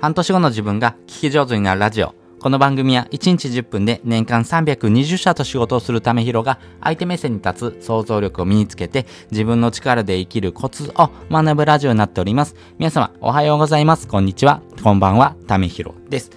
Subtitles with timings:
[0.00, 2.14] 半年後の自分が聞き上手になるラジオ。
[2.38, 12.54] この番組は1日10分で年間320社と仕事をするためひろが相手目線に立つ想像力を身につけて自分の力で生きるコツを学ぶラジオになっております。
[12.78, 14.06] 皆様おはようございます。
[14.06, 14.62] こんにちは。
[14.84, 15.34] こんばんは。
[15.48, 16.30] ためひろです。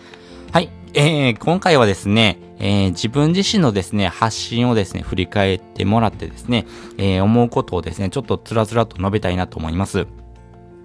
[0.52, 0.72] はい。
[0.96, 6.66] えー、今回はですね、えー、自分自身のですね、発信をですね、振り返ってもらってですね、
[6.98, 10.08] えー、思うことをですね、ちょっとつらつらと述べたいなと思います。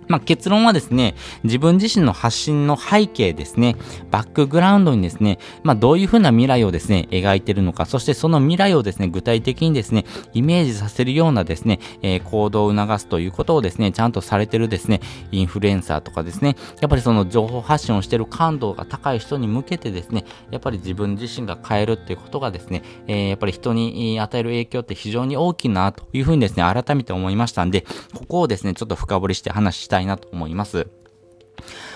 [0.08, 3.76] まあ、結論はですね、自分自身の発信の背景ですね、
[4.10, 15.00] バックグラウンドにですね、まあ、どういうふうな未来をですね、描いてるのか、そしてその未来をですね、具体的にですね、イメージさせるようなですね、えー、行動を促すということをですね、ちゃんとされてるですね、
[15.32, 27.84] インフルエンサーとかですね、やっぱりその情報発信をしてる感度が高い人に向けてですね、やっぱり自分自身が変えるっていうことがですね、えー、やっぱり人に与える影響って非常に大きいなというふうにですね、改めて思いましたんで、
[28.14, 30.88] ここをですね、ちょっと深掘りして話したたいなと思います。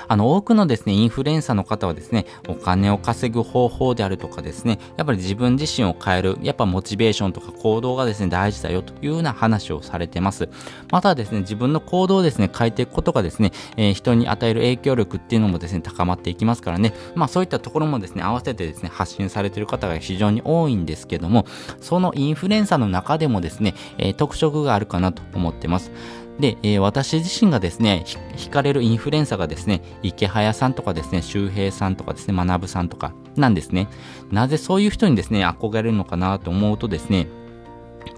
[0.09, 10.49] あの、多くのですね、インフルエンサーの方はですね、お金を稼ぐ方法であるとかですね、やっぱり自分自身を変える、やっぱモチベーションとか行動がですね、大事だよというような話をされてます。
[10.91, 21.47] またですね、自分の行動をですね、変えていくことがですね、えー、人に与える影響力っていうのもですね、高まっていきますからね、まあそういったところもですね、合わせてですね、発信されている方が非常に多いんですけども、
[21.81, 25.93] そのインフルエンサーの中でもですね、えー、特色があるかなと思ってます。
[26.41, 28.05] で、えー、私自身がですね、
[28.37, 33.89] 惹かれるインフルエンサーがですね、池早さんとかですね、周平さんとかですね、学さんとかなんですね。
[34.31, 37.29] なぜそういう人にですね、憧れるのかなと思うとですね、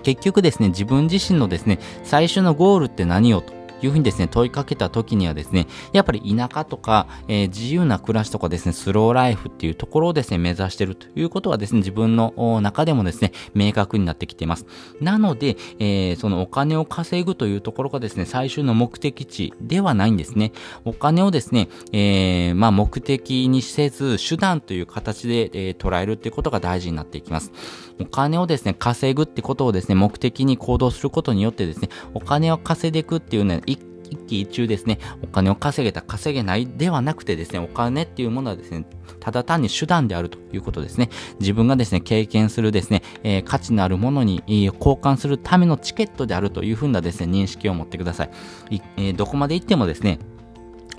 [0.03, 3.53] 結局ですね、自分自身のですね、最初のゴールって何よと
[3.87, 14.67] いうふうにですね、問いかけた時にはですね、やっぱり田舎とか、えー、自由な暮らしとかですね、スローライフっていうところをですね、目指してるということはですね、自分の中でもですね、明確になってきています。
[15.01, 20.53] なので、えー、そのお金を稼ぐというところがですね、最終の目的地ではないんですね。
[20.85, 27.53] お金をですね、えー、まあ目的にせず、手段という形で、えー、捉えるっていうことが大事になっていきます。
[28.01, 33.63] お金をですね、稼ぐってことをですね、目的に行動することによってですね、お金を稼いでいくっていうね、
[34.33, 38.87] 一一喜一憂ですね、お金を稼げた、稼げないではなくてですね、お金っていうものはですね、
[39.21, 41.11] ただ単に手段であるということですね。
[41.41, 48.25] 自分がですね、経験するですね、えー、価値のあるものに、交換するためのチケットであるというふうなですね、認識を持ってくださ
[48.71, 48.77] い。
[48.77, 50.19] いえー、どこまで行ってもですね、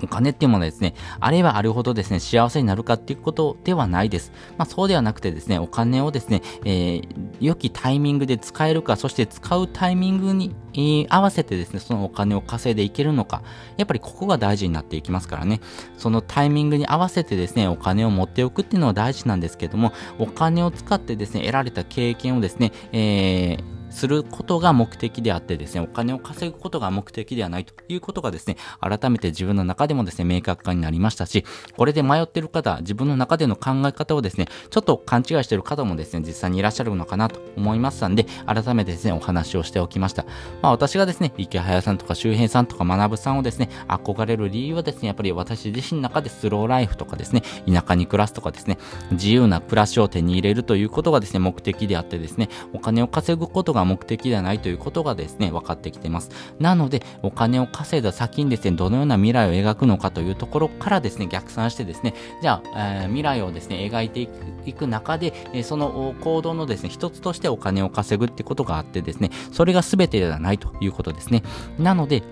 [0.02, 4.32] お金っていうものはですね、あればあるほどですね、幸せになるかっていうことではないです。
[4.58, 7.06] まあそうではなくてですね、お金をですね、えー、
[7.40, 13.42] 良きタイミングで使えるか、そして使うタイミングに、えー、合わせてですね、そのお金を稼いでいけるのか、
[13.76, 15.60] やっぱりここが大事になっていきますからね、
[15.96, 31.44] そのタイミングに合わせてですね、お金を持っておくっていうのは大事なんですけども、お金を使ってですね、得られた経験をですね、えーすることが目的であってですね、お金を稼ぐことが目的ではないということがですね、改めて自分の中でもですね、明確化になりましたし、
[31.76, 40.24] これで迷ってる方、自分の中での考え方をですね、ちょっと勘違いしてる方もですね、実際にいらっしゃるのかなと思いますんで、改めてですね、お話をしておきました。
[40.60, 48.78] まあ私がですね、池早さんとか周平さんとか学さんをですね、憧れる理由はですね、やっぱり私自身の中でスローライフとかですね、田舎に暮らすとかですね、
[49.12, 56.30] 自由な暮らしを手に入れるということがですね、目的であってですね、お金を稼ぐことが目的ではないということがですね、分かってきています。
[56.58, 64.28] なので、お金を稼いだ先にですね、どのような未来を描くのかというところからですね、逆算してですね、じゃあ、えー、未来をですね、描いて
[64.66, 71.42] いく中で、えー、その行動のですね、一つとしてお金を稼ぐってことがあってですね、それが全てではないということですね。
[71.78, 72.22] なので、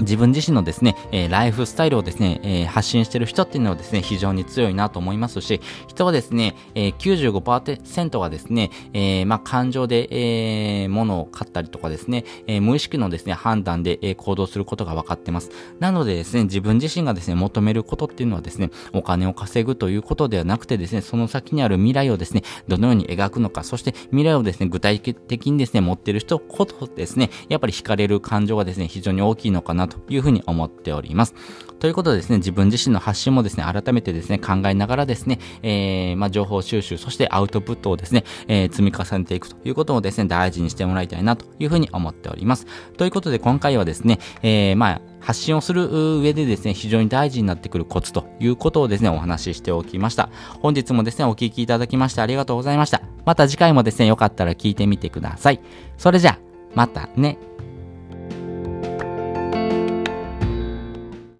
[0.00, 15.50] 自分自身のですね、えー、ライフスタイルをですね、えー、発信してる人っていうのはですね、非常に強いなと思いますし、人はですね、えー、95%がですね、えー、まあ、感情で、えー、物を買ったりとかですね、えー、無意識のですね、判断で、えー、行動することが分かってます。
[15.78, 31.34] なのでですね、自分自身がですね、求めることっていうのはですね、お金を稼ぐということではなくてですね、その先にある未来をですね、どのように描くのか、そして未来をですね、具体的にですね、持ってる人こそですね、やっぱり惹かれる感情がですね、非常に大きいのかなというふうに思っております。
[31.80, 42.66] ということでですね、自分自身の発信もですね、改めてですね、考えながらですね、えー、まあ、情報収集、そしてアウトプットをですね、えー、積み重ねていくということをですね、大事にしてもらいたいなというふうに思っております。
[42.98, 50.28] ということで、今回はですね、えー、まあ、発信をする上でですね、非常に大事になってくるコツということをですね、お話ししておきました。
[50.60, 53.00] 本日もですね、お聴きいただきましてありがとうございました。
[53.24, 55.60] また次回もですね、よかったら聞いてみてください。
[55.96, 56.38] それじゃあ、
[56.74, 57.38] またね。